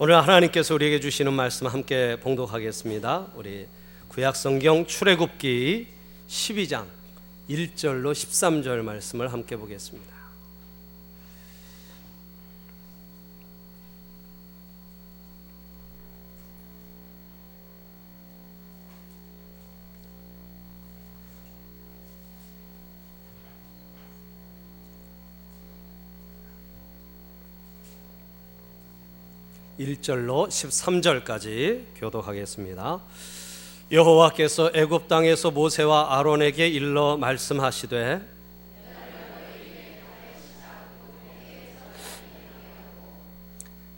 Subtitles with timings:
[0.00, 3.32] 오늘 하나님께서 우리에게 주시는 말씀 함께 봉독하겠습니다.
[3.34, 3.66] 우리
[4.06, 5.88] 구약 성경 출애굽기
[6.28, 6.84] 12장
[7.50, 10.17] 1절로 13절 말씀을 함께 보겠습니다.
[29.78, 33.00] 1절로 13절까지 교독하겠습니다.
[33.92, 38.20] 여호와께서 애굽 땅에서 모세와 아론에게 일러 말씀하시되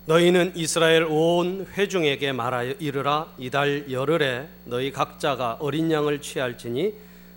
[0.04, 6.95] 너희는 이스라엘 온 회중에게 말하여 이르라 이달 열흘에 너희 각자가 어린 양을 취할지니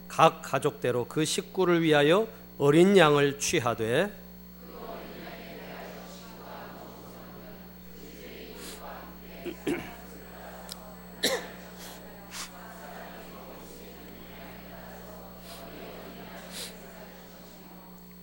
[0.08, 4.23] 각 가족대로 그 식구를 위하여 어린 양을 취하되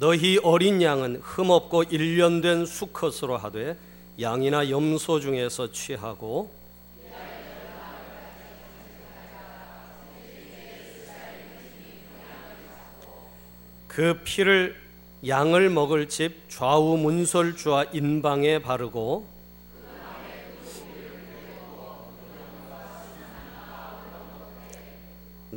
[0.01, 3.77] 너희 어린 양은 흠없고 일련된 수컷으로 하되
[4.19, 6.51] 양이나 염소 중에서 취하고
[13.89, 14.75] 그 피를
[15.27, 19.27] 양을 먹을 집 좌우 문설주와 인방에 바르고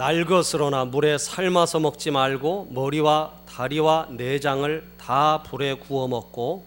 [0.03, 6.65] 날 것으로나 물에 삶아서 먹지 말고 머리와 다리와 내장을 다 불에 구워 먹고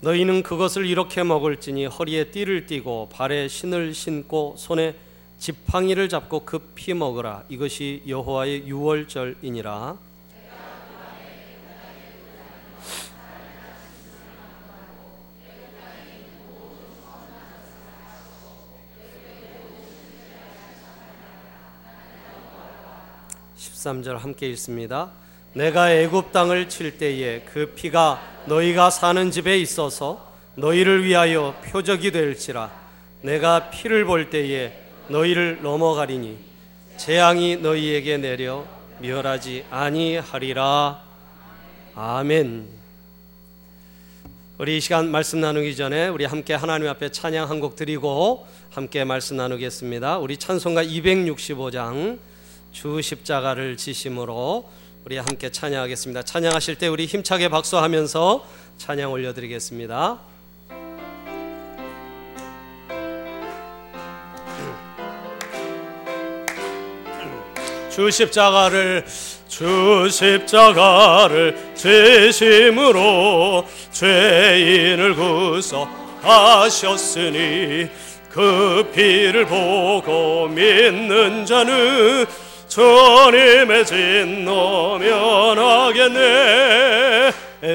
[0.00, 4.96] 너희는 그것을 이렇게 먹을지니 허리에 띠를 띠고 발에 신을 신고 손에
[5.38, 7.44] 지팡이를 잡고 급히 먹으라.
[7.50, 10.07] 이것이 여호와의 유월절이니라
[23.78, 25.10] 13절 함께 읽습니다.
[25.52, 32.70] 내가 애굽 땅을 칠 때에 그 피가 너희가 사는 집에 있어서 너희를 위하여 표적이 될지라
[33.22, 34.72] 내가 피를 볼 때에
[35.08, 36.38] 너희를 넘어가리니
[36.96, 38.66] 재앙이 너희에게 내려
[38.98, 41.00] 멸하지 아니하리라
[41.94, 42.66] 아멘.
[44.58, 49.04] 우리 이 시간 말씀 나누기 전에 우리 함께 하나님 앞에 찬양 한 곡 드리고 함께
[49.04, 50.18] 말씀 나누겠습니다.
[50.18, 52.18] 우리 찬송가 265장
[52.72, 54.70] 주 십자가를 지심으로
[55.04, 56.22] 우리 함께 찬양하겠습니다.
[56.22, 58.44] 찬양하실 때 우리 힘차게 박수하면서
[58.76, 60.18] 찬양 올려드리겠습니다.
[67.90, 69.04] 주 십자가를
[69.48, 75.16] 주 십자가를 지심으로 죄인을
[76.22, 77.88] 구속하셨으니
[78.30, 82.26] 그 피를 보고 믿는 자는
[82.68, 86.18] 주님의 진노 면하겠네.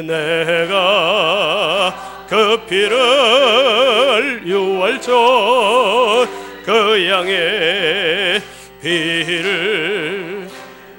[0.07, 1.93] 내가
[2.29, 5.13] 그 피를 유월절
[6.65, 8.41] 그 양의
[8.81, 10.47] 피를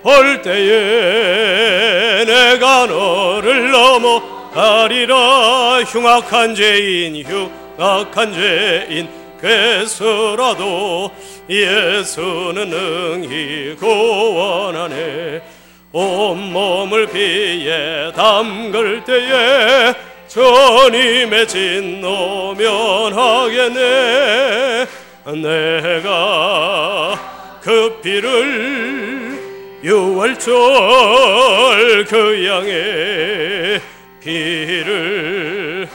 [0.03, 11.10] 볼 때에 내가 너를 넘어 가리라 흉악한 죄인 흉악한 죄인 괴서라도
[11.50, 15.43] 예수는 능히 구원하네.
[15.93, 19.93] 온몸을 피에 담글 때에
[20.28, 23.84] 주님의 진노 면하겠네.
[25.27, 27.19] 내가
[27.61, 29.38] 그 피를
[29.84, 30.55] 유월절
[32.06, 33.81] 그 양의
[34.21, 35.87] 피를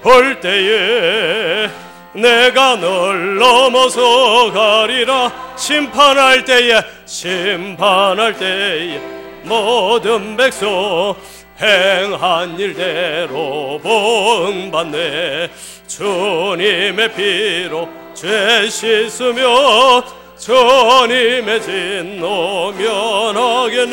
[0.00, 1.68] 볼 때에
[2.14, 5.54] 내가 널 넘어서 가리라.
[5.56, 9.00] 심판할 때에 심판할 때에
[9.42, 11.14] 모든 백성
[11.60, 15.50] 행한 일대로 본받네.
[15.86, 20.02] 주님의 피로 죄 씻으며
[20.38, 23.92] 주님의 진노 면하겠네.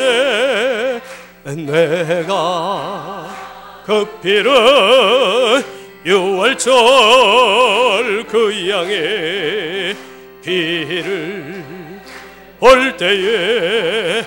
[1.44, 3.28] 내가
[3.86, 5.64] 그 피를
[6.04, 6.74] 유월절
[8.26, 9.96] 그 양의
[10.42, 11.64] 피를
[12.58, 14.24] 볼 때에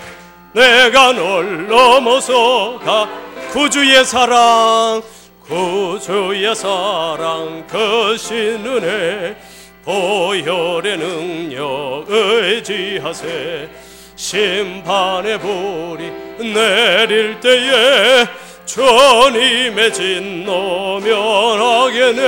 [0.53, 3.09] 내가 널 넘어서 가
[3.51, 5.01] 구주의 사랑
[5.41, 9.35] 구주의 사랑 그 신 은혜
[9.83, 13.69] 보혈의 능력 의지하세
[14.15, 16.11] 심판의 불이
[16.53, 18.25] 내릴 때에
[18.65, 22.23] 주님의 진노 면하게네.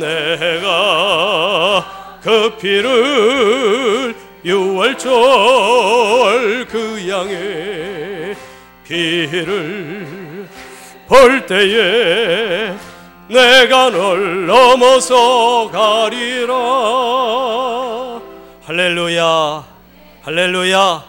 [0.00, 1.84] 내가
[2.22, 5.10] 그 피를 유월절
[6.66, 8.36] 그 양의
[8.84, 10.48] 피를
[11.06, 12.72] 볼 때에
[13.28, 16.54] 내가 널 넘어서 가리라.
[18.64, 19.64] 할렐루야.
[20.22, 21.04] 할렐루야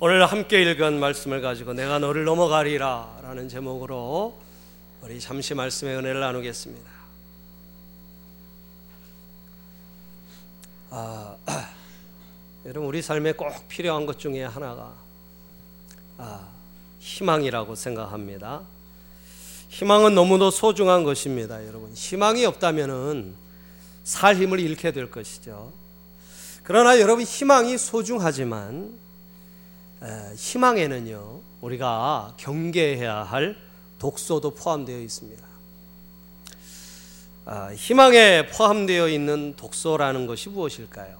[0.00, 4.38] 오늘 함께 읽은 말씀을 가지고 내가 너를 넘어가리라 라는 제목으로
[5.02, 6.88] 우리 잠시 말씀의 은혜를 나누겠습니다.
[10.90, 11.34] 아,
[12.64, 14.94] 여러분 우리 삶에 꼭 필요한 것 중에 하나가
[16.16, 16.46] 아,
[17.00, 18.62] 희망이라고 생각합니다.
[19.70, 21.92] 희망은 너무도 소중한 것입니다 여러분.
[21.92, 23.34] 희망이 없다면
[24.04, 25.72] 살 힘을 잃게 될 것이죠.
[26.62, 29.07] 그러나 여러분 희망이 소중하지만
[30.36, 33.56] 희망에는요 우리가 경계해야 할
[33.98, 35.46] 독소도 포함되어 있습니다.
[37.46, 41.18] 아, 희망에 포함되어 있는 독소라는 것이 무엇일까요?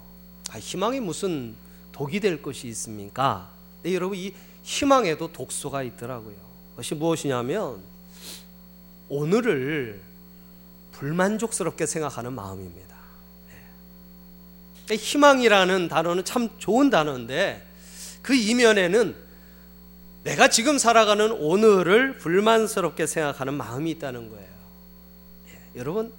[0.50, 1.54] 아, 희망이 무슨
[1.92, 3.50] 독이 될 것이 있습니까?
[3.82, 6.36] 네, 여러분 이 희망에도 독소가 있더라고요.
[6.70, 7.82] 그것이 무엇이냐면
[9.08, 10.00] 오늘을
[10.92, 12.96] 불만족스럽게 생각하는 마음입니다.
[14.90, 17.67] 희망이라는 단어는 참 좋은 단어인데
[18.28, 19.16] 그 이면에는
[20.25, 24.48] 내가 지금 살아가는 오늘을 불만스럽게 생각하는 마음이 있다는 거예요.
[25.48, 26.12] 예, 여러분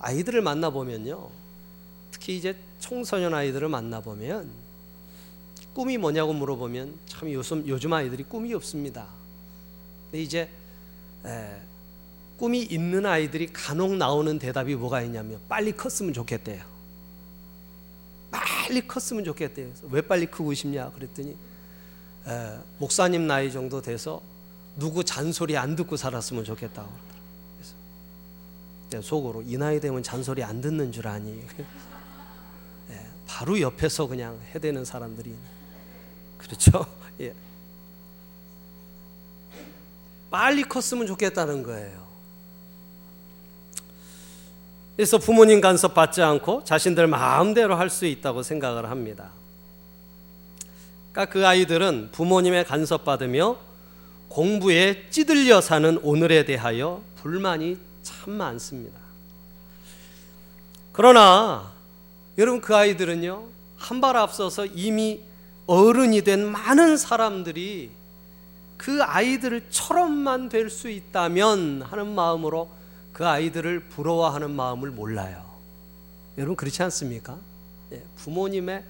[0.00, 1.30] 아이들을 만나 보면요,
[2.10, 4.50] 특히 이제 청소년 아이들을 만나 보면
[5.72, 9.06] 꿈이 뭐냐고 물어보면 참 요즘 요즘 아이들이 꿈이 없습니다.
[10.10, 10.48] 근데 이제
[11.24, 11.60] 에,
[12.38, 16.64] 꿈이 있는 아이들이 간혹 나오는 대답이 뭐가 있냐면 빨리 컸으면 좋겠대요.
[18.32, 19.72] 빨리 컸으면 좋겠대요.
[19.92, 21.36] 왜 빨리 크고 싶냐 그랬더니
[22.26, 24.22] 에, 목사님 나이 정도 돼서
[24.76, 26.88] 누구 잔소리 안 듣고 살았으면 좋겠다고
[28.88, 31.30] 그래서 속으로 이 나이 되면 잔소리 안 듣는 줄 아니.
[32.90, 35.34] 예, 바로 옆에서 그냥 해대는 사람들이
[36.38, 36.84] 그렇죠.
[37.20, 37.34] 예.
[40.30, 42.02] 빨리 컸으면 좋겠다는 거예요.
[44.96, 49.30] 그래서 부모님 간섭 받지 않고 자신들 마음대로 할 수 있다고 생각을 합니다.
[51.12, 53.58] 그러니까 그 아이들은 부모님의 간섭 받으며
[54.28, 58.98] 공부에 찌들려 사는 오늘에 대하여 불만이 참 많습니다.
[60.92, 61.72] 그러나
[62.38, 63.44] 여러분 그 아이들은요
[63.76, 65.20] 한 발 앞서서 이미
[65.66, 67.90] 어른이 된 많은 사람들이
[68.76, 72.70] 그 아이들처럼만 될 수 있다면 하는 마음으로
[73.12, 75.44] 그 아이들을 부러워하는 마음을 몰라요.
[76.38, 77.38] 여러분 그렇지 않습니까?
[77.92, 78.82] 예, 부모님의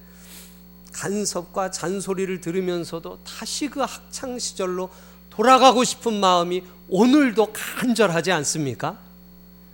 [0.93, 4.89] 간섭과 잔소리를 들으면서도 다시 그 학창 시절로
[5.29, 8.97] 돌아가고 싶은 마음이 오늘도 간절하지 않습니까?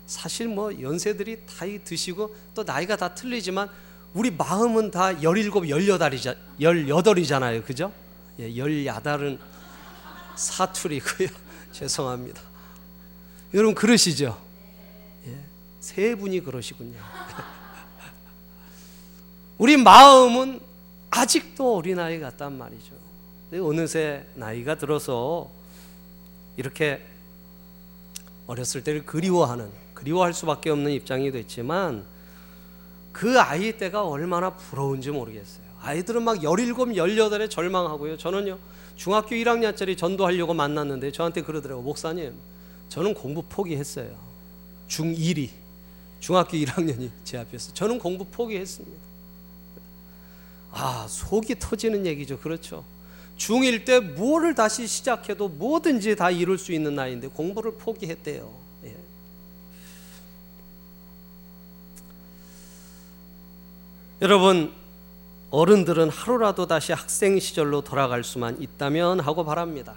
[0.08, 3.70] 사실 뭐 연세들이 다 드시고 또 나이가 다 틀리지만
[4.14, 7.64] 우리 마음은 다 17, 18이자, 18이잖아요.
[7.64, 7.92] 그죠?
[8.40, 9.38] 예, 18은
[10.36, 11.30] 사투리고요.
[11.72, 12.42] 죄송합니다.
[13.54, 14.42] 여러분 그러시죠?
[15.28, 15.38] 예,
[15.80, 16.98] 세 분이 그러시군요.
[19.60, 20.69] 우리 마음은
[21.12, 22.94] 아직도 어린아이 같단 말이죠.
[23.62, 25.50] 어느새 나이가 들어서
[26.56, 27.04] 이렇게
[28.48, 32.04] 어렸을 때를 그리워하는, 그리워할 수밖에 없는 입장이 됐지만
[33.12, 35.66] 그 아이 때가 얼마나 부러운지 모르겠어요.
[35.82, 38.18] 아이들은 막 17, 18에 절망하고요.
[38.18, 38.58] 저는요,
[38.96, 41.84] 중학교 1학년짜리 전도하려고 만났는데 저한테 그러더라고요.
[41.84, 42.34] 목사님,
[42.90, 44.16] 저는 공부 포기했어요.
[44.88, 45.50] 중1이
[46.20, 49.09] 중학교 1학년이 제 앞에서 저는 공부 포기했습니다.
[50.72, 52.40] 아, 속이 터지는 얘기죠.
[52.40, 52.84] 그렇죠.
[53.38, 58.54] 중1 때 뭐를 다시 시작해도 뭐든지 다 이룰 수 있는 나이인데 공부를 포기했대요.
[58.86, 58.96] 예.
[64.22, 64.74] 여러분,
[65.52, 69.96] 어른들은 하루라도 다시 학생 시절로 돌아갈 수만 있다면 하고 바랍니다.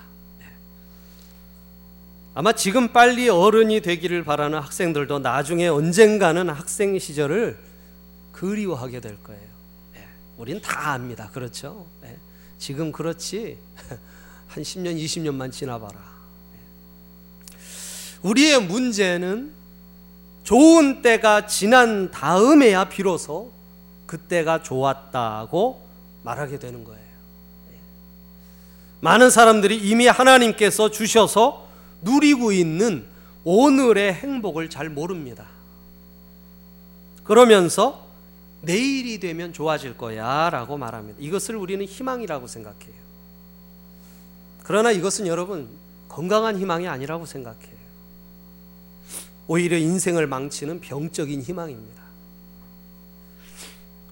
[2.34, 7.58] 아마 지금 빨리 어른이 되기를 바라는 학생들도 나중에 언젠가는 학생 시절을
[8.32, 9.51] 그리워하게 될 거예요.
[10.32, 10.42] 네.
[10.42, 11.28] 우린 다 압니다.
[11.30, 11.86] 그렇죠?
[12.02, 12.16] 네.
[12.58, 13.58] 지금 그렇지.
[14.48, 15.98] 한 10년, 20년만 지나봐라.
[16.52, 17.58] 네.
[18.22, 19.52] 우리의 문제는
[20.44, 23.52] 좋은 때가 지난 다음에야 비로소
[24.06, 25.86] 그때가 좋았다고
[26.22, 27.00] 말하게 되는 거예요.
[27.70, 27.76] 네.
[29.00, 31.68] 많은 사람들이 이미 하나님께서 주셔서
[32.02, 33.06] 누리고 있는
[33.44, 35.46] 오늘의 행복을 잘 모릅니다.
[37.24, 38.06] 그러면서
[38.62, 41.18] 내일이 되면 좋아질 거야 라고 말합니다.
[41.20, 43.02] 이것을 우리는 희망이라고 생각해요.
[44.62, 45.68] 그러나 이것은 여러분
[46.08, 47.82] 건강한 희망이 아니라고 생각해요.
[49.48, 52.02] 오히려 인생을 망치는 병적인 희망입니다.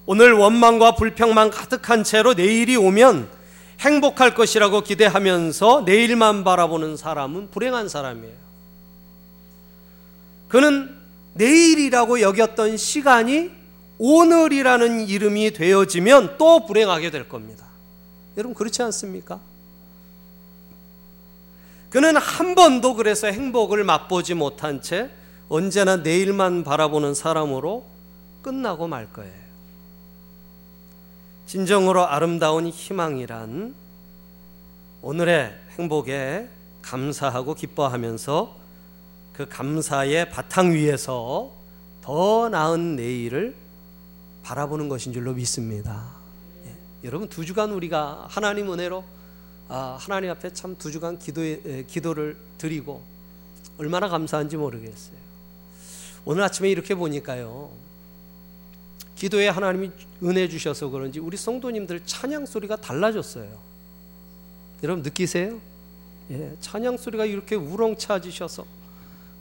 [0.07, 3.29] 오늘 원망과 불평만 가득한 채로 내일이 오면
[3.79, 8.35] 행복할 것이라고 기대하면서 내일만 바라보는 사람은 불행한 사람이에요.
[10.49, 10.97] 그는
[11.35, 13.60] 내일이라고 여겼던 시간이
[14.03, 17.67] 오늘이라는 이름이 되어지면 또 불행하게 될 겁니다.
[18.39, 19.39] 여러분 그렇지 않습니까?
[21.91, 25.11] 그는 한 번도 그래서 행복을 맛보지 못한 채
[25.51, 27.85] 언제나 내일만 바라보는 사람으로
[28.41, 29.35] 끝나고 말 거예요.
[31.45, 33.75] 진정으로 아름다운 희망이란
[35.03, 36.49] 오늘의 행복에
[36.81, 38.57] 감사하고 기뻐하면서
[39.35, 41.53] 그 감사의 바탕 위에서
[42.01, 43.61] 더 나은 내일을
[44.43, 46.09] 바라보는 것인 줄로 믿습니다.
[46.67, 46.75] 예.
[47.05, 49.05] 여러분 두 주간 우리가 하나님 은혜로
[49.69, 51.43] 아, 하나님 앞에 참 두 주간 기도
[51.87, 53.03] 기도를 드리고
[53.79, 55.17] 얼마나 감사한지 모르겠어요.
[56.25, 57.71] 오늘 아침에 이렇게 보니까요.
[59.15, 59.91] 기도에 하나님이
[60.23, 63.59] 은혜 주셔서 그런지 우리 성도님들 찬양 소리가 달라졌어요.
[64.83, 65.61] 여러분 느끼세요?
[66.31, 68.65] 예, 찬양 소리가 이렇게 우렁차지셔서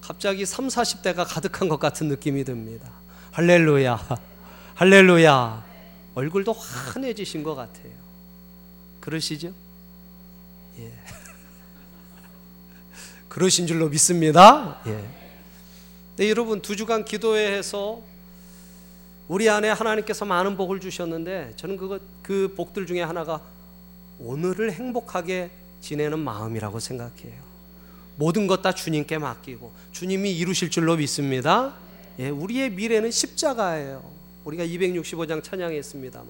[0.02, 2.90] 갑자기 3, 40대가 가득한 것 같은 느낌이 듭니다.
[3.32, 4.29] 할렐루야.
[4.80, 5.66] 할렐루야.
[6.16, 7.92] 얼굴도 환해지신 것 같아요.
[9.02, 9.52] 그러시죠?
[10.80, 10.94] 예.
[13.28, 14.80] 그러신 줄로 믿습니다.
[14.88, 15.04] 예.
[16.16, 18.02] 네, 여러분 두 주간 기도회해서
[19.28, 23.42] 우리 안에 하나님께서 많은 복을 주셨는데 저는 그거 그 복들 중에 하나가
[24.18, 27.38] 오늘을 행복하게 지내는 마음이라고 생각해요.
[28.16, 31.74] 모든 것 다 주님께 맡기고 주님이 이루실 줄로 믿습니다.
[32.18, 34.19] 예, 우리의 미래는 십자가예요.
[34.50, 36.28] 우리가 265장 찬양했습니다만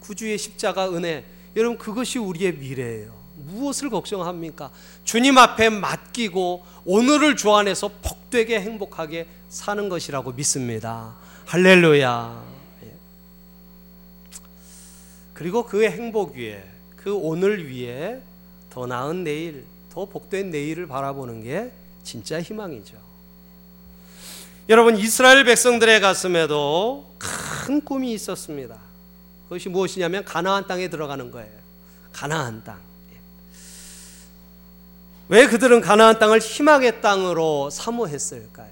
[0.00, 1.24] 구주의 십자가 은혜
[1.56, 3.16] 여러분 그것이 우리의 미래예요.
[3.36, 4.70] 무엇을 걱정합니까?
[5.04, 11.16] 주님 앞에 맡기고 오늘을 주 안에서 복되게 행복하게 사는 것이라고 믿습니다.
[11.46, 12.44] 할렐루야.
[12.84, 12.94] 예.
[15.32, 16.64] 그리고 그 행복 위에
[16.96, 18.20] 그 오늘 위에
[18.70, 23.07] 더 나은 내일, 더 복된 내일을 바라보는 게 진짜 희망이죠.
[24.68, 28.76] 여러분 이스라엘 백성들의 가슴에도 큰 꿈이 있었습니다.
[29.44, 31.50] 그것이 무엇이냐면 가나안 땅에 들어가는 거예요.
[32.12, 32.78] 가나안 땅.
[35.30, 38.68] 왜 그들은 가나안 땅을 희망의 땅으로 사모했을까요?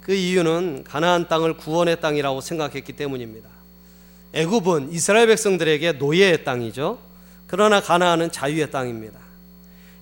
[0.00, 3.48] 그 이유는 가나안 땅을 구원의 땅이라고 생각했기 때문입니다.
[4.32, 6.98] 애굽은 이스라엘 백성들에게 노예의 땅이죠.
[7.46, 9.18] 그러나 가나안은 자유의 땅입니다.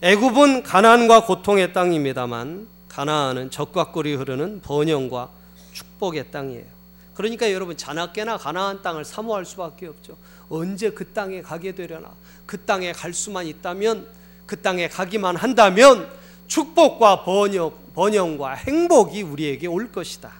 [0.02, 5.28] 애굽은 가난과 고통의 땅입니다만 가나안은 적과 꿀이 흐르는 번영과
[5.74, 6.64] 축복의 땅이에요.
[7.12, 10.16] 그러니까 여러분 자나깨나 가나안 땅을 사모할 수밖에 없죠.
[10.48, 12.10] 언제 그 땅에 가게 되려나?
[12.46, 14.06] 그 땅에 갈 수만 있다면
[14.46, 16.08] 그 땅에 가기만 한다면
[16.46, 20.32] 축복과 번영, 번영과 행복이 우리에게 올 것이다.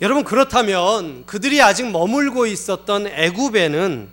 [0.00, 4.10] 여러분 그렇다면 그들이 아직 머물고 있었던 애굽에는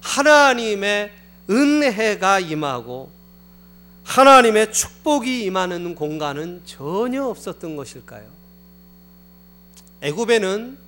[0.00, 1.12] 하나님의
[1.50, 3.15] 은혜가 임하고
[4.06, 8.24] 하나님의 축복이 임하는 공간은 전혀 없었던 것일까요?
[10.00, 10.78] 애굽에는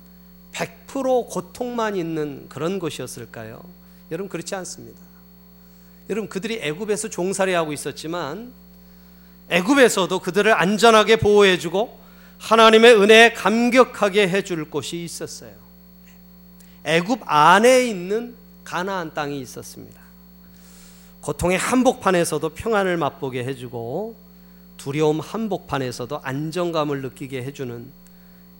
[0.53, 3.61] 100% 고통만 있는 그런 곳이었을까요?
[4.09, 4.99] 여러분 그렇지 않습니다.
[6.09, 8.53] 여러분 그들이 애굽에서 종살이 하고 있었지만
[9.49, 11.99] 애굽에서도 그들을 안전하게 보호해 주고
[12.39, 15.51] 하나님의 은혜에 감격하게 해 줄 곳이 있었어요.
[16.85, 19.99] 애굽 안에 있는 가나안 땅이 있었습니다.
[21.21, 24.15] 고통의 한복판에서도 평안을 맛보게 해주고
[24.77, 27.91] 두려움 한복판에서도 안정감을 느끼게 해주는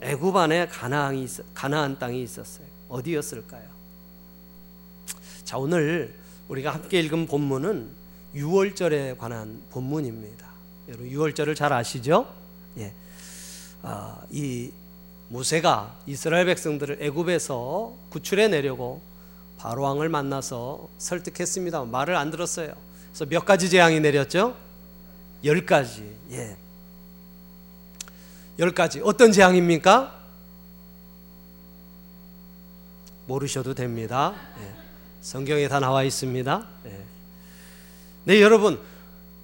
[0.01, 2.66] 애굽 안에 가나안이 가나안 땅이 있었어요.
[2.89, 3.63] 어디였을까요?
[5.44, 6.13] 자 오늘
[6.48, 7.89] 우리가 함께 읽은 본문은
[8.36, 10.48] 6월절에 관한 본문입니다.
[10.89, 12.28] 여러분 6월절을 잘 아시죠?
[12.78, 12.94] 예.
[13.82, 14.72] 아, 이
[15.30, 19.01] 모세가 이스라엘 백성들을 애굽에서 구출해 내려고
[19.60, 21.84] 바로 왕을 만나서 설득했습니다.
[21.84, 22.74] 말을 안 들었어요.
[23.10, 24.56] 그래서 몇 가지 재앙이 내렸죠?
[25.44, 26.16] 열 가지.
[26.32, 26.58] 예.
[28.58, 29.01] 열 가지.
[29.04, 30.18] 어떤 재앙입니까?
[33.25, 34.34] 모르셔도 됩니다.
[34.62, 34.74] 예.
[35.22, 36.68] 성경에 다 나와 있습니다.
[36.86, 37.04] 예.
[38.24, 38.80] 네, 여러분.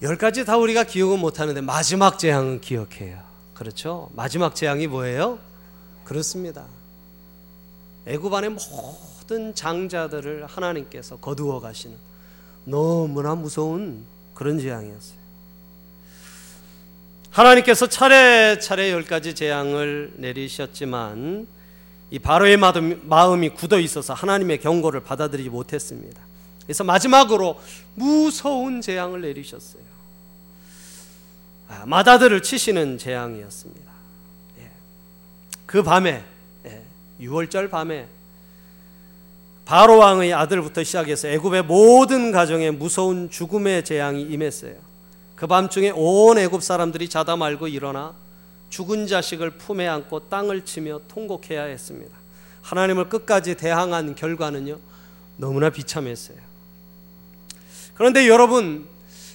[0.02, 3.22] 열 가지 다 우리가 기억은 못 하는데 마지막 재앙은 기억해요.
[3.54, 4.10] 그렇죠?
[4.14, 5.40] 마지막 재앙이 뭐예요?
[6.04, 6.66] 그렇습니다.
[8.06, 8.50] 애굽 안에
[9.26, 11.98] 모든 장자들을 하나님께서 거두어 가시는
[12.64, 14.06] 너무나 무서운
[14.36, 15.18] 그런 재앙이었어요.
[17.32, 21.48] 하나님께서 차례차례 열 가지 재앙을 내리셨지만
[22.12, 26.22] 이 바로의 마음이 굳어 있어서 하나님의 경고를 받아들이지 못했습니다.
[26.64, 27.60] 그래서 마지막으로
[27.96, 29.84] 무서운 재앙을 내리셨어요.
[31.68, 33.92] 아, 마다들을 치시는 재앙이었습니다.
[34.60, 34.72] 예.
[35.66, 36.24] 그 밤에
[36.66, 36.84] 예,
[37.20, 38.08] 6월절 밤에
[39.66, 44.76] 바로 왕의 아들부터 시작해서 애굽의 모든 가정에 무서운 죽음의 재앙이 임했어요.
[45.36, 48.14] 그 밤중에 온 애굽 사람들이 자다 말고 일어나
[48.70, 52.16] 죽은 자식을 품에 안고 땅을 치며 통곡해야 했습니다.
[52.62, 54.78] 하나님을 끝까지 대항한 결과는요.
[55.38, 56.38] 너무나 비참했어요.
[57.96, 58.88] 그런데 여러분,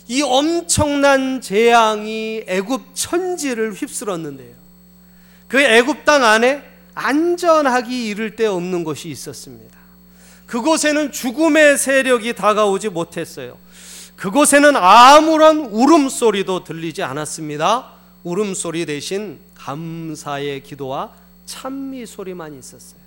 [0.06, 4.54] 이 엄청난 재앙이 애굽 천지를 휩쓸었는데요.
[5.48, 6.62] 그 애굽 땅 안에
[6.94, 9.79] 안전하기 이를 데 없는 곳이 있었습니다.
[10.50, 13.56] 그곳에는 죽음의 세력이 다가오지 못했어요.
[14.16, 17.92] 그곳에는 아무런 울음소리도 들리지 않았습니다.
[18.24, 21.14] 울음소리 대신 감사의 기도와
[21.46, 23.00] 찬미 소리만 있었어요.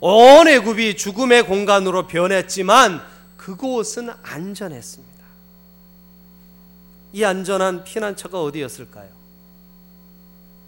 [0.00, 3.02] 온 애굽이 죽음의 공간으로 변했지만
[3.36, 5.24] 그곳은 안전했습니다.
[7.12, 9.10] 이 안전한 피난처가 어디였을까요?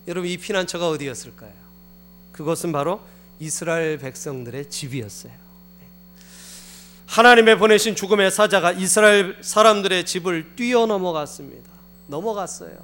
[0.06, 1.52] 여러분 이 피난처가 어디였을까요?
[2.32, 3.00] 그것은 바로
[3.40, 5.45] 이스라엘 백성들의 집이었어요.
[7.06, 11.70] 하나님의 보내신 죽음의 사자가 이스라엘 사람들의 집을 뛰어넘어갔습니다.
[12.08, 12.76] 넘어갔어요.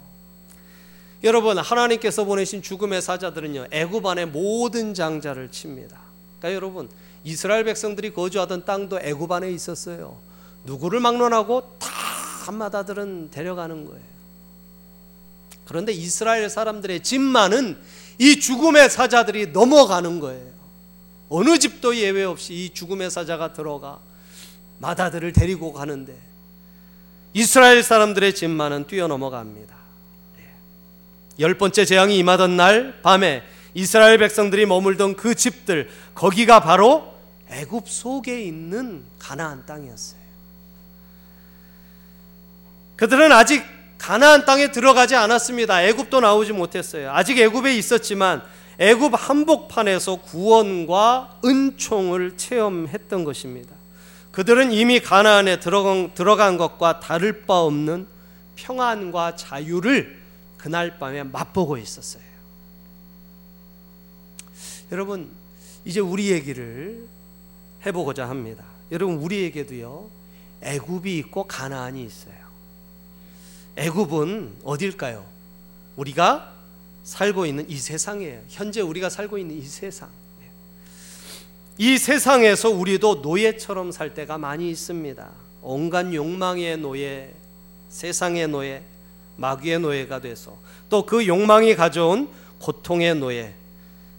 [1.24, 5.98] 여러분 하나님께서 보내신 죽음의 사자들은요 애굽 안의 모든 장자를 칩니다.
[6.38, 6.88] 그러니까 여러분
[7.24, 10.18] 이스라엘 백성들이 거주하던 땅도 애굽 안에 있었어요.
[10.64, 14.12] 누구를 막론하고 다 마다들은 데려가는 거예요.
[15.64, 17.78] 그런데 이스라엘 사람들의 집만은
[18.18, 20.52] 이 죽음의 사자들이 넘어가는 거예요.
[21.28, 24.00] 어느 집도 예외 없이 이 죽음의 사자가 들어가
[24.82, 26.12] 마다들을 데리고 가는데
[27.32, 29.74] 이스라엘 사람들의 집만은 뛰어넘어갑니다.
[30.36, 30.44] 네.
[31.38, 37.14] 열 번째 재앙이 임하던 날 밤에 이스라엘 백성들이 머물던 그 집들 거기가 바로
[37.48, 40.20] 애굽 속에 있는 가나안 땅이었어요.
[42.96, 43.64] 그들은 아직
[43.98, 45.84] 가나안 땅에 들어가지 않았습니다.
[45.84, 47.12] 애굽도 나오지 못했어요.
[47.12, 48.42] 아직 애굽에 있었지만
[48.78, 53.81] 애굽 한복판에서 구원과 은총을 체험했던 것입니다.
[54.32, 58.06] 그들은 이미 가나안에 들어간, 들어간 것과 다를 바 없는
[58.56, 60.20] 평안과 자유를
[60.56, 62.22] 그날 밤에 맛보고 있었어요.
[64.90, 65.30] 여러분,
[65.84, 67.06] 이제 우리 얘기를
[67.84, 68.64] 해보고자 합니다.
[68.90, 70.08] 여러분, 우리에게도요,
[70.62, 72.34] 애굽이 있고 가나안이 있어요.
[73.76, 75.26] 애굽은 어딜까요?
[75.96, 76.54] 우리가
[77.04, 78.42] 살고 있는 이 세상이에요.
[78.48, 80.08] 현재 우리가 살고 있는 이 세상.
[81.78, 85.30] 이 세상에서 우리도 노예처럼 살 때가 많이 있습니다.
[85.62, 87.32] 온갖 욕망의 노예,
[87.88, 88.82] 세상의 노예,
[89.36, 90.56] 마귀의 노예가 돼서
[90.88, 93.54] 또 그 욕망이 가져온 고통의 노예,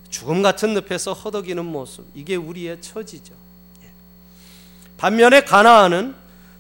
[0.09, 3.33] 죽음 같은 늪에서 허덕이는 모습, 이게 우리의 처지죠.
[3.83, 3.87] 예.
[4.97, 6.15] 반면에 가나안은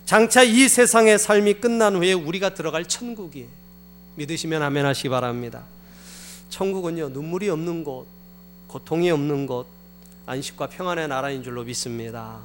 [0.05, 3.47] 장차 이 세상의 삶이 끝난 후에 우리가 들어갈 천국이에요.
[4.15, 5.63] 믿으시면 아멘 하시기 바랍니다.
[6.49, 8.05] 천국은요, 눈물이 없는 곳,
[8.67, 9.65] 고통이 없는 곳,
[10.25, 12.39] 안식과 평안의 나라인 줄로 믿습니다.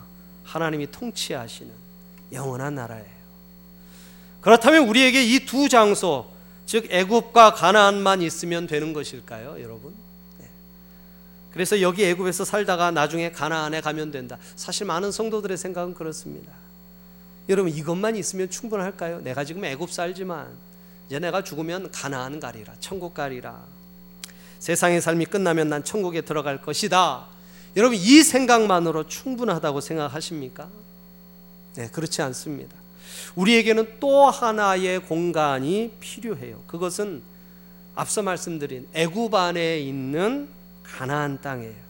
[0.45, 1.73] 하나님이 통치하시는
[2.33, 3.19] 영원한 나라예요.
[4.41, 6.27] 그렇다면 우리에게 이 두 장소,
[6.67, 9.95] 즉 애굽과 가나안만 있으면 되는 것일까요, 여러분?
[10.39, 10.49] 네.
[11.53, 14.39] 그래서 여기 애굽에서 살다가 나중에 가나안에 가면 된다.
[14.57, 16.53] 사실 많은 성도들의 생각은 그렇습니다.
[17.49, 19.21] 여러분 이것만 있으면 충분할까요?
[19.21, 20.49] 내가 지금 애굽 살지만
[21.07, 23.65] 이제 내가 죽으면 가나안 가리라, 천국 가리라.
[24.59, 27.27] 세상의 삶이 끝나면 난 천국에 들어갈 것이다.
[27.79, 30.69] 여러분 이 생각만으로 충분하다고 생각하십니까?
[31.77, 32.75] 네, 그렇지 않습니다.
[33.37, 36.61] 우리에게는 또 하나의 공간이 필요해요.
[36.67, 37.23] 그것은
[37.95, 40.49] 앞서 말씀드린 애굽 안에 있는
[40.83, 41.89] 가나안 땅이에요.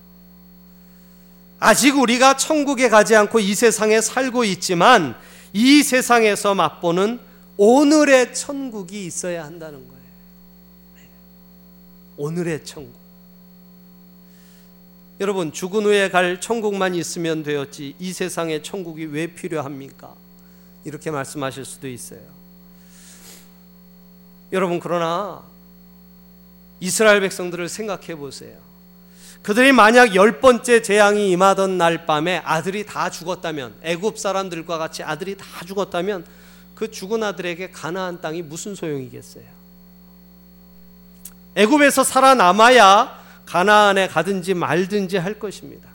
[1.59, 5.16] 아직 우리가 천국에 가지 않고 이 세상에 살고 있지만
[5.55, 7.18] 이 세상에서 맛보는
[7.57, 10.03] 오늘의 천국이 있어야 한다는 거예요.
[10.96, 11.09] 네.
[12.18, 12.97] 오늘의 천국.
[15.20, 20.14] 여러분 죽은 후에 갈 천국만 있으면 되었지 이 세상의 천국이 왜 필요합니까?
[20.85, 22.20] 이렇게 말씀하실 수도 있어요.
[24.52, 25.42] 여러분 그러나
[26.81, 28.57] 이스라엘 백성들을 생각해 보세요.
[29.42, 35.37] 그들이 만약 열 번째 재앙이 임하던 날 밤에 아들이 다 죽었다면 애굽 사람들과 같이 아들이
[35.37, 36.24] 다 죽었다면
[36.74, 39.44] 그 죽은 아들에게 가나안 땅이 무슨 소용이겠어요?
[41.57, 45.88] 애굽에서 살아남아야 가나안에 가든지 말든지 할 것입니다.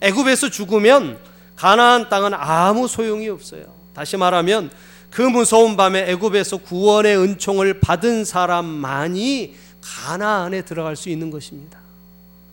[0.00, 1.18] 애굽에서 죽으면
[1.56, 3.64] 가나안 땅은 아무 소용이 없어요.
[3.92, 4.70] 다시 말하면
[5.10, 11.80] 그 무서운 밤에 애굽에서 구원의 은총을 받은 사람만이 가나안에 들어갈 수 있는 것입니다.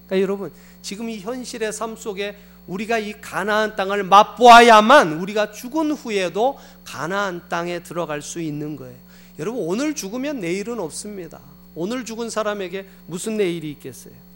[0.07, 6.57] 그러니까 여러분 지금 이 현실의 삶 속에 우리가 이 가나안 땅을 맛보아야만 우리가 죽은 후에도
[6.83, 8.97] 가나안 땅에 들어갈 수 있는 거예요.
[9.37, 11.39] 여러분 오늘 죽으면 내일은 없습니다.
[11.75, 14.26] 오늘 죽은 사람에게 무슨 내일이 있겠어요?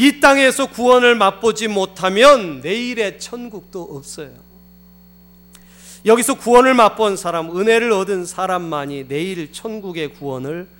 [0.00, 4.30] 이 땅에서 구원을 맛보지 못하면 내일의 천국도 없어요.
[6.06, 10.70] 여기서 구원을 맛본 사람, 은혜를 얻은 사람만이 내일 천국의 구원을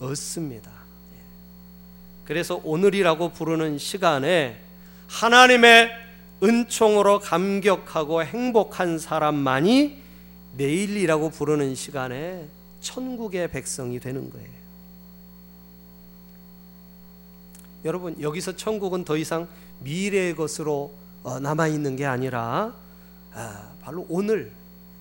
[0.00, 0.72] 얻습니다.
[2.24, 4.58] 그래서 오늘이라고 부르는 시간에
[5.06, 5.92] 하나님의
[6.42, 10.02] 은총으로 감격하고 행복한 사람만이
[10.56, 12.48] 내일이라고 부르는 시간에
[12.80, 14.63] 천국의 백성이 되는 거예요.
[17.84, 19.46] 여러분 여기서 천국은 더 이상
[19.80, 22.74] 미래의 것으로 어, 남아 있는 게 아니라
[23.32, 24.52] 아, 바로 오늘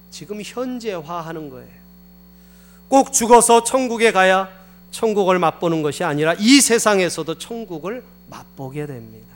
[0.09, 1.83] 지금 현재화하는 거예요.
[2.87, 4.49] 꼭 죽어서 천국에 가야
[4.91, 9.33] 천국을 맛보는 것이 아니라 이 세상에서도 천국을 맛보게 됩니다.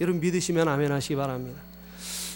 [0.00, 1.60] 여러분 믿으시면 아멘 하시기 바랍니다.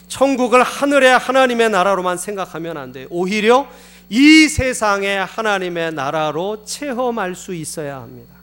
[0.08, 3.06] 천국을 하늘의 하나님의 나라로만 생각하면 안 돼요.
[3.10, 3.68] 오히려
[4.08, 8.35] 이 세상의 하나님의 나라로 체험할 수 있어야 합니다.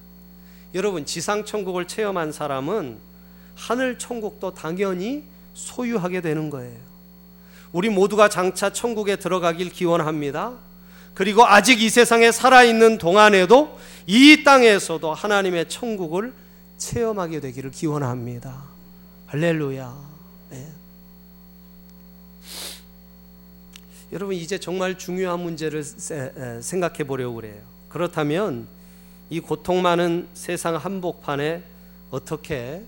[0.73, 2.97] 여러분 지상 천국을 체험한 사람은
[3.55, 6.77] 하늘 천국도 당연히 소유하게 되는 거예요.
[7.71, 10.53] 우리 모두가 장차 천국에 들어가길 기원합니다.
[11.13, 16.33] 그리고 아직 이 세상에 살아있는 동안에도 이 땅에서도 하나님의 천국을
[16.77, 18.63] 체험하게 되기를 기원합니다.
[19.27, 19.95] 할렐루야.
[20.49, 20.67] 네.
[24.11, 27.61] 여러분 이제 정말 중요한 문제를 생각해 보려고 그래요.
[27.89, 28.67] 그렇다면
[29.29, 31.63] 이 고통 많은 세상 한복판에
[32.11, 32.83] 어떻게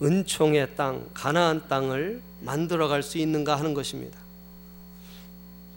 [0.00, 4.18] 은총의 땅, 가나안 땅을 만들어 갈 수 있는가 하는 것입니다.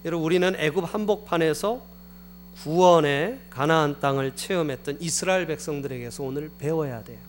[0.06, 1.82] 여러분 우리는 애굽 한복판에서
[2.64, 7.20] 구원의 가나안 땅을 체험했던 이스라엘 백성들에게서 오늘 배워야 돼요.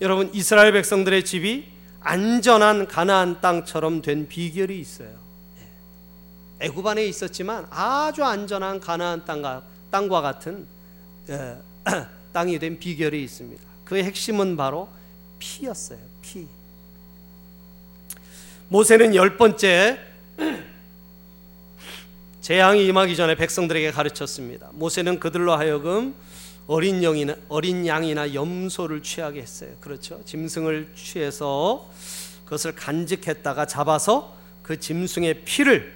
[0.00, 1.66] 여러분 이스라엘 백성들의 집이
[2.00, 5.14] 안전한 가나안 땅처럼 된 비결이 있어요.
[6.60, 6.66] 예.
[6.66, 10.66] 애굽 안에 있었지만 아주 안전한 가나안 땅과 같은
[12.32, 13.62] 땅이 된 비결이 있습니다.
[13.84, 14.88] 그 핵심은 바로
[15.38, 15.98] 피였어요.
[16.22, 16.46] 피.
[18.68, 19.98] 모세는 열 번째
[22.40, 24.70] 재앙이 임하기 전에 백성들에게 가르쳤습니다.
[24.72, 26.14] 모세는 그들로 하여금
[26.66, 29.70] 어린 영이나 어린 양이나 염소를 취하게 했어요.
[29.80, 30.22] 그렇죠?
[30.24, 31.90] 짐승을 취해서
[32.44, 35.94] 그것을 간직했다가 잡아서 그 짐승의 피를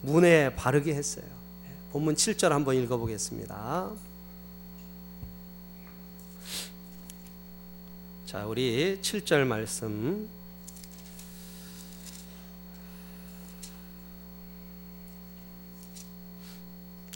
[0.00, 1.24] 문에 바르게 했어요.
[1.92, 3.90] 본문 7절 한번 읽어 보겠습니다.
[8.34, 10.28] 자, 우리 7절 말씀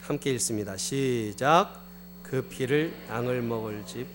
[0.02, 0.76] 함께 읽습니다.
[0.76, 1.82] 시작.
[2.22, 4.06] 그 피를 양을 먹을 집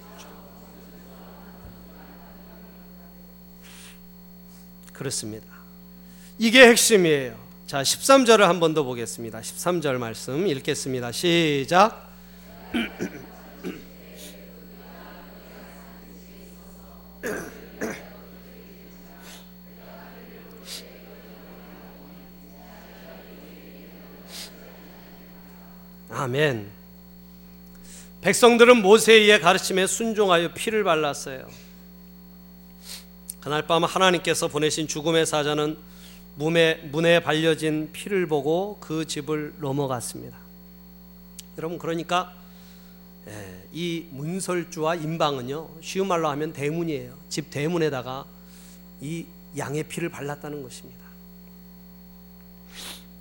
[4.93, 5.45] 그렇습니다.
[6.39, 7.37] 이게 핵심이에요.
[7.67, 9.41] 자, 13절을 한 번 더 보겠습니다.
[9.41, 11.11] 13절 말씀 읽겠습니다.
[11.11, 12.13] 시작.
[26.09, 26.69] 아멘.
[28.21, 31.47] 백성들은 모세의 가르침에 순종하여 피를 발랐어요.
[33.41, 35.77] 그날 밤 하나님께서 보내신 죽음의 사자는
[36.35, 40.37] 문에, 문에 발려진 피를 보고 그 집을 넘어갔습니다.
[41.57, 42.42] 여러분 그러니까 예,
[43.71, 47.17] 이 문설주와 임방은요 쉬운 말로 하면 대문이에요.
[47.29, 48.25] 집 대문에다가
[49.01, 49.25] 이
[49.57, 51.01] 양의 피를 발랐다는 것입니다.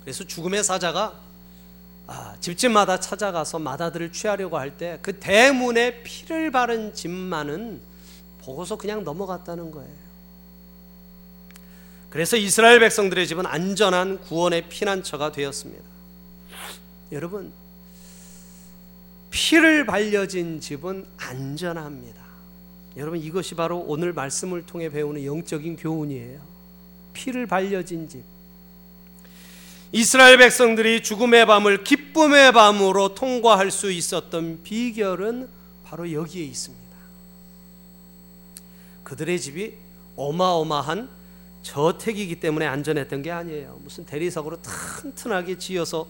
[0.01, 1.19] 그래서 죽음의 사자가
[2.05, 7.79] 아, 집집마다 찾아가서 마다들을 취하려고 할 때 그 대문에 피를 바른 집만은
[8.41, 10.03] 보고서 그냥 넘어갔다는 거예요.
[12.09, 15.81] 그래서 이스라엘 백성들의 집은 안전한 구원의 피난처가 되었습니다.
[17.13, 17.53] 여러분,
[19.33, 22.21] 피를 발려진 집은 안전합니다.
[22.97, 26.39] 여러분, 이것이 바로 오늘 말씀을 통해 배우는 영적인 교훈이에요.
[27.13, 28.23] 피를 발려진 집.
[29.91, 35.49] 이스라엘 백성들이 죽음의 밤을 기쁨의 밤으로 통과할 수 있었던 비결은
[35.83, 36.83] 바로 여기에 있습니다.
[39.03, 39.73] 그들의 집이
[40.15, 41.09] 어마어마한
[41.63, 43.79] 저택이기 때문에 안전했던 게 아니에요.
[43.83, 46.07] 무슨 대리석으로 튼튼하게 지어서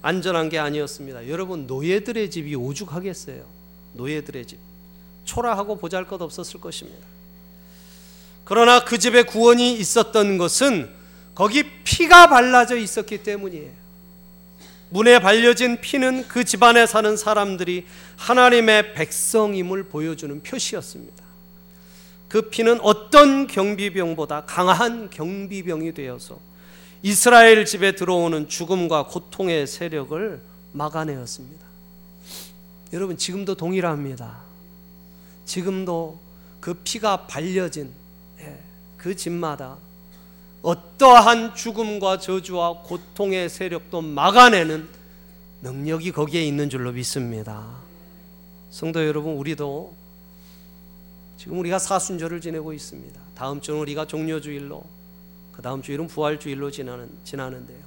[0.00, 1.28] 안전한 게 아니었습니다.
[1.28, 3.44] 여러분 노예들의 집이 오죽하겠어요.
[3.94, 4.58] 노예들의 집
[5.24, 7.06] 초라하고 보잘것 없었을 것입니다.
[8.44, 10.90] 그러나 그 집에 구원이 있었던 것은
[11.34, 13.70] 거기 피가 발라져 있었기 때문이에요.
[14.90, 17.86] 문에 발려진 피는 그 집안에 사는 사람들이
[18.16, 21.21] 하나님의 백성임을 보여주는 표시였습니다.
[22.32, 26.38] 그 피는 어떤 경비병보다 강한 경비병이 되어서
[27.02, 30.40] 이스라엘 집에 들어오는 죽음과 고통의 세력을
[30.72, 31.66] 막아내었습니다.
[32.94, 34.40] 여러분 지금도 동일합니다.
[35.44, 36.18] 지금도
[36.58, 37.92] 그 피가 발려진
[38.40, 38.58] 예,
[38.96, 39.76] 그 집마다
[40.62, 44.88] 어떠한 죽음과 저주와 고통의 세력도 막아내는
[45.60, 47.76] 능력이 거기에 있는 줄로 믿습니다.
[48.70, 50.01] 성도 여러분, 우리도
[51.42, 53.20] 지금 우리가 사순절을 지내고 있습니다.
[53.34, 54.84] 다음 주는 우리가 종료주일로,
[55.50, 57.80] 그 다음 주일은 부활주일로 지나는, 지나는데요.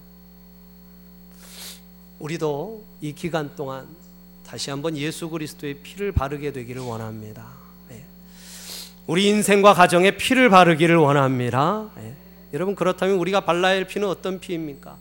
[2.19, 3.87] 우리도 이 기간 동안
[4.45, 7.47] 다시 한번 예수 그리스도의 피를 바르게 되기를 원합니다.
[7.87, 8.03] 네.
[9.07, 11.89] 우리 인생과 가정에 피를 바르기를 원합니다.
[11.95, 12.13] 네.
[12.51, 14.97] 여러분 그렇다면 우리가 발라야 할 피는 어떤 피입니까?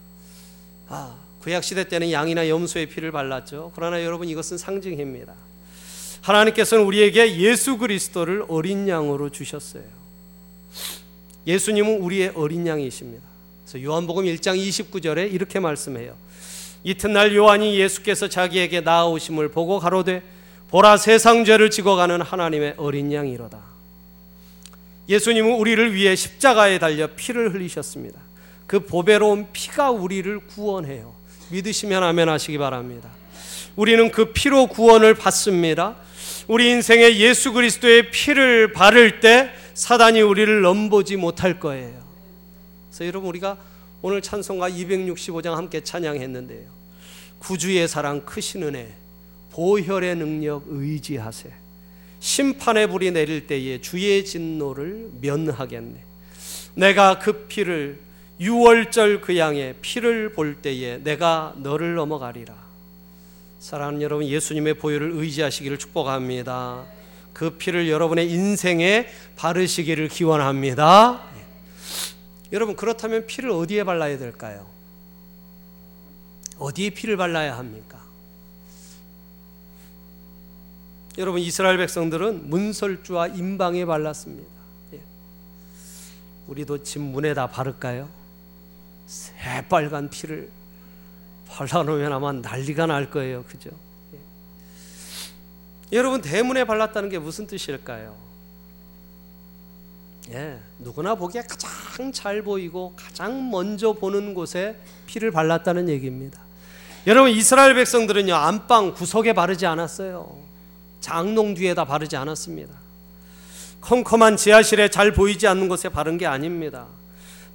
[0.91, 3.73] 아, 구약 시대 때는 양이나 염소의 피를 발랐죠.
[3.75, 5.35] 그러나 여러분 이것은 상징입니다.
[6.25, 9.85] 하나님께서는 우리에게 예수 그리스도를 어린 양으로 주셨어요.
[11.47, 13.23] 예수님은 우리의 어린 양이십니다.
[13.65, 16.17] 그래서 요한복음 1장 29절에 이렇게 말씀해요.
[16.83, 20.23] 이튿날 요한이 예수께서 자기에게 나아오심을 보고 가로되
[20.71, 23.59] 보라 세상 죄를 지고 가는 하나님의 어린 양이로다.
[25.11, 28.19] 예수님은 우리를 위해 십자가에 달려 피를 흘리셨습니다.
[28.67, 31.15] 그 보배로운 피가 우리를 구원해요.
[31.51, 33.11] 믿으시면 아멘 하시기 바랍니다.
[33.77, 35.97] 우리는 그 피로 구원을 받습니다.
[36.47, 42.05] 우리 인생에 예수 그리스도의 피를 바를 때 사단이 우리를 넘보지 못할 거예요.
[42.91, 43.57] 그래서 여러분 우리가
[44.03, 46.69] 오늘 찬송가 265장 함께 찬양했는데요.
[47.39, 48.93] 구주의 사랑 크신 은혜
[49.53, 51.51] 보혈의 능력 의지하세
[52.21, 56.03] 심판의 불이 내릴 때에 주의 진노를 면하겠네.
[56.75, 58.01] 내가 그 피를
[58.41, 62.55] 유월절 그 양의 피를 볼 때에 내가 너를 넘어가리라.
[63.65, 66.85] 사랑하는 여러분, 예수님의 보혈을 의지하시기를 축복합니다.
[67.33, 71.23] 그 피를 여러분의 인생에 바르시기를 기원합니다.
[72.53, 74.67] 여러분, 그렇다면 피를 어디에 발라야 될까요?
[76.59, 78.05] 어디에 피를 발라야 합니까?
[81.17, 84.51] 여러분, 이스라엘 백성들은 문설주와 임방에 발랐습니다.
[84.93, 85.01] 예.
[86.49, 88.11] 우리도 집 문에다 바를까요?
[89.07, 90.51] 새빨간 피를
[91.55, 93.45] 발라놓으면 아마 난리가 날 거예요.
[93.45, 93.71] 그죠?
[94.13, 94.19] 예.
[95.97, 98.17] 여러분, 대문에 발랐다는 게 무슨 뜻일까요?
[100.31, 106.41] 예, 누구나 보기에 가장 잘 보이고 가장 먼저 보는 곳에 피를 발랐다는 얘기입니다.
[107.07, 110.37] 여러분, 이스라엘 백성들은요, 안방 구석에 바르지 않았어요.
[111.01, 112.75] 장롱 뒤에다 바르지 않았습니다.
[113.83, 116.87] 컴컴한 지하실에 잘 보이지 않는 곳에 바른 게 아닙니다.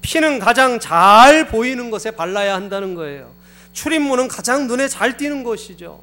[0.02, 3.32] 피는 가장 잘 보이는 것에 발라야 한다는 거예요.
[3.74, 6.02] 출입문은 가장 눈에 잘 띄는 것이죠.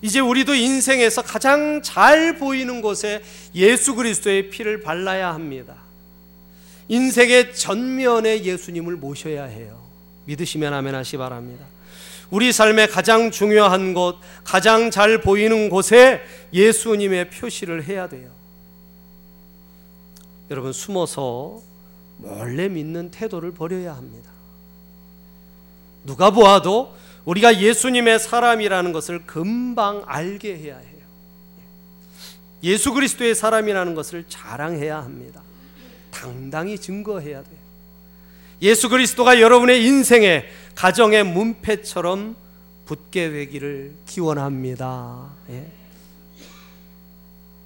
[0.00, 3.22] 이제 우리도 인생에서 가장 잘 보이는 곳에
[3.54, 5.76] 예수 그리스도의 피를 발라야 합니다.
[6.88, 9.82] 인생의 전면에 예수님을 모셔야 해요.
[10.24, 11.66] 믿으시면 아멘 하시 바랍니다.
[12.30, 16.20] 우리 삶의 가장 중요한 곳, 가장 잘 보이는 곳에
[16.52, 18.30] 예수님의 표시를 해야 돼요.
[20.50, 21.60] 여러분 숨어서
[22.18, 24.30] 몰래 믿는 태도를 버려야 합니다.
[26.08, 26.94] 누가 보아도
[27.26, 30.98] 우리가 예수님의 사람이라는 것을 금방 알게 해야 해요.
[32.62, 35.42] 예수 그리스도의 사람이라는 것을 자랑해야 합니다.
[36.10, 37.58] 당당히 증거해야 돼요.
[38.62, 42.34] 예수 그리스도가 여러분의 인생에 가정의 문패처럼
[42.86, 45.28] 붙게 되기를 기원합니다.
[45.50, 45.66] 예.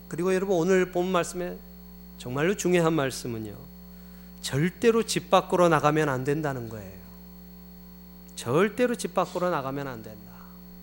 [0.09, 1.57] 그리고 여러분 오늘 본 말씀에
[2.19, 3.55] 정말로 중요한 말씀은요.
[4.43, 7.02] 절대로 집 밖으로 나가면 안 된다는 거예요.
[8.43, 10.33] 절대로 집 밖으로 나가면 안 된다.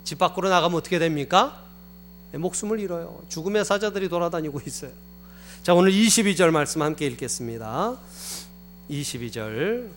[0.06, 1.62] 집 밖으로 나가면 어떻게 됩니까?
[2.32, 3.22] 네, 목숨을 잃어요.
[3.28, 4.92] 죽음의 사자들이 돌아다니고 있어요.
[5.62, 7.98] 자, 오늘 22절 말씀 함께 읽겠습니다.
[8.90, 9.90] 22절.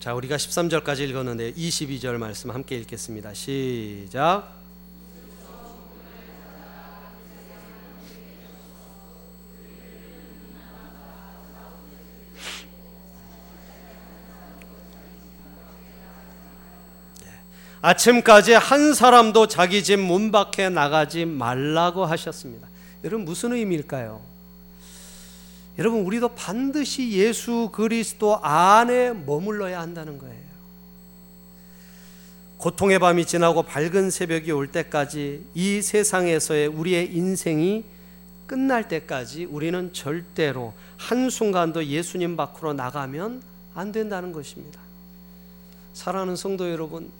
[0.00, 3.34] 자, 우리가 13절까지 읽었는데 22절 말씀 함께 읽겠습니다.
[3.34, 4.63] 시작.
[17.84, 22.66] 아침까지 한 사람도 자기 집 문 밖에 나가지 말라고 하셨습니다.
[23.04, 24.22] 여러분 무슨 의미일까요?
[25.78, 30.44] 여러분 우리도 반드시 예수 그리스도 안에 머물러야 한다는 거예요.
[32.56, 37.84] 고통의 밤이 지나고 밝은 새벽이 올 때까지 이 세상에서의 우리의 인생이
[38.46, 43.42] 끝날 때까지 우리는 절대로 한순간도 예수님 밖으로 나가면
[43.74, 44.80] 안 된다는 것입니다.
[45.92, 47.10] 사랑하는 성도 여러분,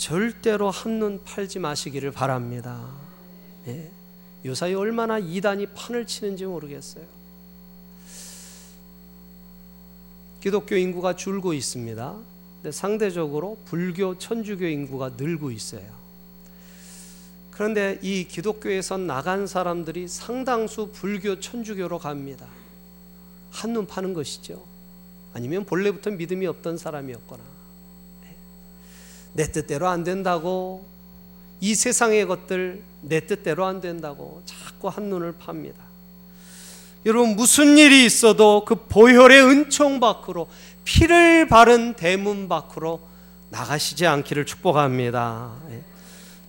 [0.00, 2.88] 절대로 한눈 팔지 마시기를 바랍니다.
[3.66, 3.90] 예.
[4.46, 7.04] 요사이 얼마나 이단이 판을 치는지 모르겠어요.
[10.40, 12.16] 기독교 인구가 줄고 있습니다.
[12.62, 15.84] 근데 상대적으로 불교, 천주교 인구가 늘고 있어요.
[17.50, 22.46] 그런데 이 기독교에서 나간 사람들이 상당수 불교, 천주교로 갑니다.
[23.50, 24.64] 한눈 파는 것이죠.
[25.34, 27.59] 아니면 본래부터 믿음이 없던 사람이었거나.
[29.32, 29.44] 네.
[29.44, 30.84] 내 뜻대로 안 된다고
[31.60, 35.90] 이 세상의 것들 내 뜻대로 안 된다고 자꾸 한눈을 팝니다.
[37.06, 40.48] 여러분 무슨 일이 있어도 그 보혈의 은총 밖으로
[40.84, 43.00] 피를 바른 대문 밖으로
[43.50, 45.54] 나가시지 않기를 축복합니다.
[45.70, 45.82] 예.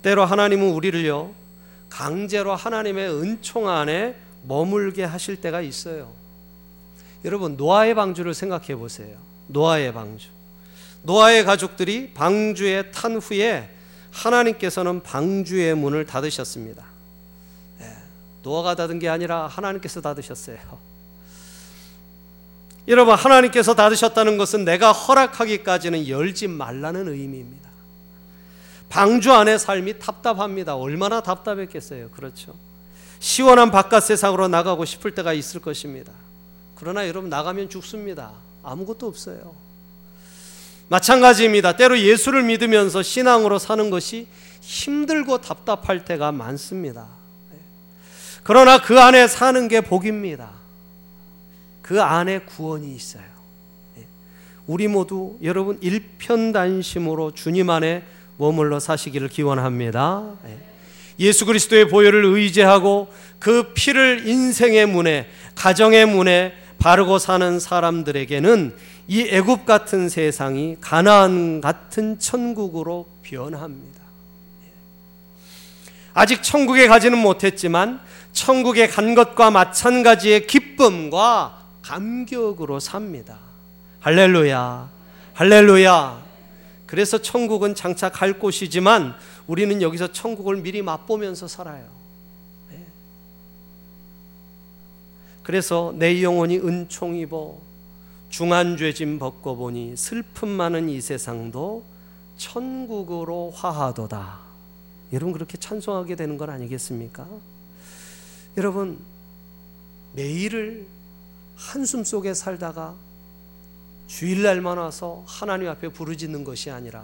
[0.02, 1.32] 때로 하나님은 우리를요
[1.90, 6.12] 강제로 하나님의 은총 안에 머물게 하실 때가 있어요.
[7.24, 9.18] 여러분 노아의 방주를 생각해 보세요.
[9.48, 10.28] 노아의 방주.
[11.04, 13.70] 노아의 가족들이 방주에 탄 후에
[14.12, 16.84] 하나님께서는 방주의 문을 닫으셨습니다.
[17.82, 17.96] 예,
[18.44, 20.58] 노아가 닫은 게 아니라 하나님께서 닫으셨어요.
[22.88, 27.70] 여러분 하나님께서 닫으셨다는 것은 내가 허락하기까지는 열지 말라는 의미입니다.
[28.90, 30.76] 방주 안의 삶이 답답합니다.
[30.76, 32.10] 얼마나 답답했겠어요.
[32.10, 32.54] 그렇죠.
[33.20, 36.12] 시원한 바깥 세상으로 나가고 싶을 때가 있을 것입니다.
[36.76, 38.32] 그러나 여러분 나가면 죽습니다.
[38.64, 39.54] 아무것도 없어요.
[40.92, 41.78] 마찬가지입니다.
[41.78, 44.28] 때로 예수를 믿으면서 신앙으로 사는 것이
[44.60, 47.08] 힘들고 답답할 때가 많습니다.
[48.44, 50.50] 그러나 그 안에 사는 게 복입니다.
[51.82, 53.24] 그 안에 구원이 있어요.
[54.68, 58.04] 우리 모두 여러분 일편단심으로 주님 안에
[58.38, 60.26] 머물러 사시기를 기원합니다.
[61.20, 63.08] 예수 그리스도의 보혈을 의지하고
[63.40, 68.76] 그 피를 인생의 문에, 가정의 문에 바르고 사는 사람들에게는
[69.08, 74.02] 이 애굽 같은 세상이 가나안 같은 천국으로 변합니다.
[76.14, 83.40] 아직 천국에 가지는 못했지만 천국에 간 것과 마찬가지의 기쁨과 감격으로 삽니다.
[84.02, 84.90] 할렐루야.
[85.34, 86.22] 할렐루야.
[86.86, 89.16] 그래서 천국은 장차 갈 곳이지만
[89.48, 92.02] 우리는 여기서 천국을 미리 맛보면서 살아요.
[95.44, 97.58] 그래서 내 영혼이 은총 입어
[98.32, 101.84] 중한 죄짐 벗고 보니 슬픔 많은 이 세상도
[102.38, 104.40] 천국으로 화하도다.
[105.12, 107.28] 여러분 그렇게 찬송하게 되는 건 아니겠습니까?
[108.56, 109.00] 여러분
[110.14, 110.88] 매일을
[111.58, 112.96] 한숨 속에 살다가
[114.08, 117.04] 주일날만 와서 하나님 앞에 부르짖는 것이 아니라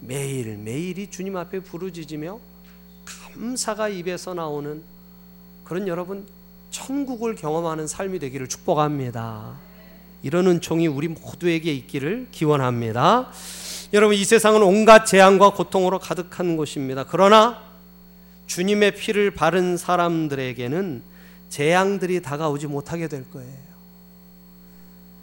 [0.00, 2.40] 매일 매일이 주님 앞에 부르짖으며
[3.04, 4.82] 감사가 입에서 나오는
[5.64, 6.26] 그런 여러분
[6.70, 9.69] 천국을 경험하는 삶이 되기를 축복합니다.
[10.22, 13.30] 이런 은총이 우리 모두에게 있기를 기원합니다.
[13.92, 17.04] 여러분 이 세상은 온갖 재앙과 고통으로 가득한 곳입니다.
[17.08, 17.62] 그러나
[18.46, 21.02] 주님의 피를 바른 사람들에게는
[21.48, 23.70] 재앙들이 다가오지 못하게 될 거예요.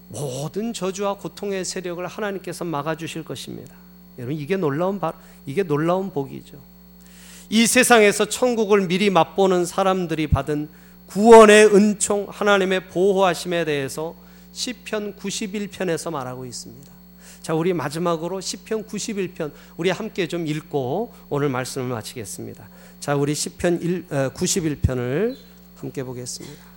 [0.10, 3.76] 모든 저주와 고통의 세력을 하나님께서 막아 주실 것입니다.
[4.18, 5.14] 여러분 이게 놀라운 바,
[5.46, 6.58] 이게 놀라운 복이죠.
[7.50, 10.70] 이 세상에서 천국을 미리 맛보는 사람들이 받은
[11.08, 14.16] 구원의 은총 하나님의 보호하심에 대해서
[14.58, 16.92] 시편 91편에서 말하고 있습니다.
[17.44, 22.68] 자, 우리 마지막으로 시편 91편 우리 함께 좀 읽고 오늘 말씀을 마치겠습니다.
[23.00, 25.38] 자, 우리 시편 91편을
[25.76, 26.77] 함께 보겠습니다.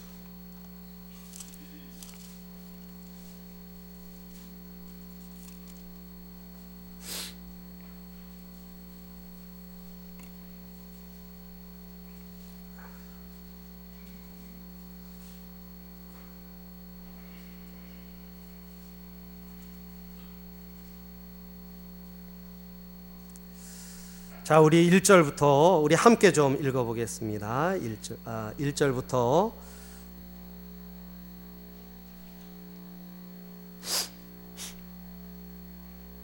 [24.50, 27.74] 자, 우리 1절부터 우리 함께 좀 읽어 보겠습니다.
[27.76, 29.52] 1절 아, 1절부터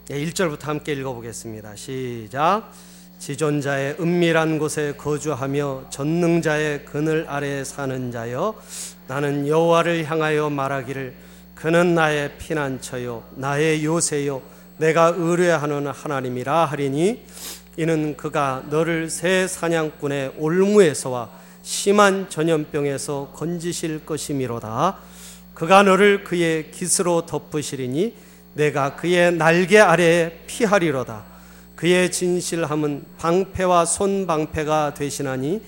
[0.09, 1.77] 네, 1절부터 함께 읽어 보겠습니다.
[1.77, 2.69] 시작.
[3.17, 8.61] 지존자의 은밀한 곳에 거주하며 전능자의 그늘 아래 사는 자여
[9.07, 11.15] 나는 여호와를 향하여 말하기를
[11.55, 14.41] 그는 나의 피난처요 나의 요새요
[14.79, 17.25] 내가 의뢰하는 하나님이라 하리니
[17.77, 21.29] 이는 그가 너를 새 사냥꾼의 올무에서와
[21.61, 24.97] 심한 전염병에서 건지실 것이미로다.
[25.53, 28.15] 그가 너를 그의 깃으로 덮으시리니
[28.55, 31.23] 내가 그의 날개 아래에 피하리로다.
[31.75, 35.61] 그의 진실함은 방패와 손방패가 되시나니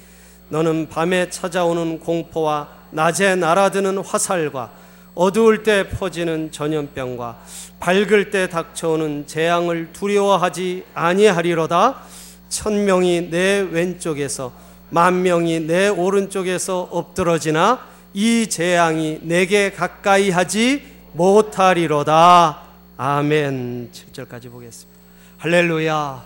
[0.49, 4.71] 너는 밤에 찾아오는 공포와 낮에 날아드는 화살과
[5.15, 7.39] 어두울 때 퍼지는 전염병과
[7.79, 12.01] 밝을 때 닥쳐오는 재앙을 두려워하지 아니하리로다.
[12.49, 14.51] 천 명이 내 왼쪽에서
[14.89, 17.79] 만 명이 내 오른쪽에서 엎드러지나
[18.13, 20.83] 이 재앙이 내게 가까이 하지
[21.13, 22.61] 못하리로다.
[22.97, 23.91] 아멘.
[23.91, 24.99] 7절까지 보겠습니다.
[25.37, 26.23] 할렐루야.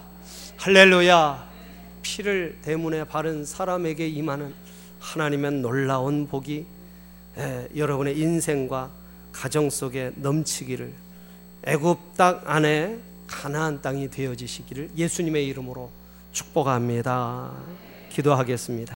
[0.57, 1.49] 할렐루야.
[2.01, 4.53] 피를 대문에 바른 사람에게 임하는
[4.99, 6.65] 하나님의 놀라운 복이
[7.37, 8.91] 에, 여러분의 인생과
[9.31, 10.93] 가정 속에 넘치기를
[11.65, 15.89] 애굽 땅 안에 가나안 땅이 되어지시기를 예수님의 이름으로
[16.31, 17.51] 축복합니다.
[18.09, 18.91] 기도하겠습니다.